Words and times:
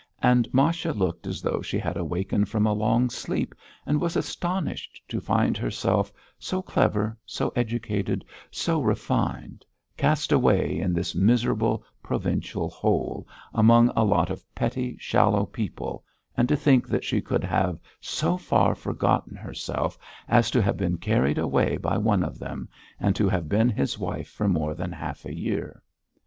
And 0.23 0.51
Masha 0.51 0.93
looked 0.93 1.27
as 1.27 1.43
though 1.43 1.61
she 1.61 1.77
had 1.77 1.95
wakened 1.95 2.49
from 2.49 2.65
a 2.65 2.73
long 2.73 3.07
sleep 3.11 3.53
and 3.85 4.01
was 4.01 4.15
astonished 4.15 4.99
to 5.09 5.21
find 5.21 5.55
herself, 5.57 6.11
so 6.39 6.63
clever, 6.63 7.15
so 7.23 7.49
educated, 7.55 8.25
so 8.49 8.81
refined, 8.81 9.63
cast 9.97 10.31
away 10.31 10.79
in 10.79 10.93
this 10.95 11.13
miserable 11.13 11.83
provincial 12.01 12.67
hole, 12.67 13.27
among 13.53 13.89
a 13.95 14.03
lot 14.03 14.31
of 14.31 14.43
petty, 14.55 14.97
shallow 14.99 15.45
people, 15.45 16.03
and 16.35 16.49
to 16.49 16.55
think 16.55 16.87
that 16.87 17.03
she 17.03 17.21
could 17.21 17.43
have 17.43 17.77
so 17.99 18.37
far 18.37 18.73
forgotten 18.73 19.35
herself 19.35 19.99
as 20.27 20.49
to 20.49 20.63
have 20.63 20.77
been 20.77 20.97
carried 20.97 21.37
away 21.37 21.77
by 21.77 21.95
one 21.95 22.23
of 22.23 22.39
them 22.39 22.67
and 22.99 23.15
to 23.15 23.29
have 23.29 23.47
been 23.47 23.69
his 23.69 23.99
wife 23.99 24.29
for 24.31 24.47
more 24.47 24.73
than 24.73 24.91
half 24.93 25.25
a 25.25 25.35
year. 25.37 25.83